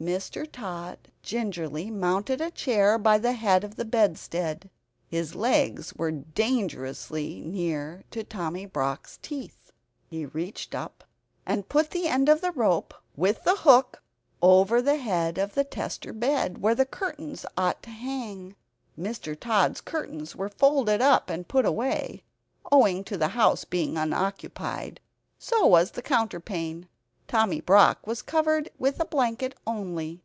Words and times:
Mr. 0.00 0.48
Tod 0.50 0.96
gingerly 1.22 1.90
mounted 1.90 2.40
a 2.40 2.50
chair 2.52 2.96
by 2.96 3.18
the 3.18 3.34
head 3.34 3.62
of 3.62 3.76
the 3.76 3.84
bedstead. 3.84 4.70
His 5.06 5.34
legs 5.34 5.92
were 5.92 6.10
dangerously 6.10 7.42
near 7.42 8.02
to 8.10 8.24
Tommy 8.24 8.64
Brock's 8.64 9.18
teeth. 9.20 9.72
He 10.08 10.24
reached 10.24 10.74
up 10.74 11.04
and 11.44 11.68
put 11.68 11.90
the 11.90 12.06
end 12.08 12.30
of 12.30 12.42
rope, 12.56 12.94
with 13.14 13.44
the 13.44 13.56
hook, 13.56 14.02
over 14.40 14.80
the 14.80 14.96
head 14.96 15.36
of 15.36 15.52
the 15.52 15.64
tester 15.64 16.14
bed, 16.14 16.56
where 16.62 16.74
the 16.74 16.86
curtains 16.86 17.44
ought 17.58 17.82
to 17.82 17.90
hang. 17.90 18.56
(Mr. 18.98 19.38
Tod's 19.38 19.82
curtains 19.82 20.34
were 20.34 20.48
folded 20.48 21.02
up, 21.02 21.28
and 21.28 21.46
put 21.46 21.66
away, 21.66 22.22
owing 22.72 23.04
to 23.04 23.18
the 23.18 23.28
house 23.28 23.66
being 23.66 23.98
unoccupied. 23.98 24.98
So 25.38 25.66
was 25.66 25.90
the 25.90 26.00
counterpane. 26.02 26.86
Tommy 27.28 27.60
Brock 27.60 28.04
was 28.08 28.22
covered 28.22 28.68
with 28.76 28.98
a 28.98 29.04
blanket 29.04 29.54
only.) 29.64 30.20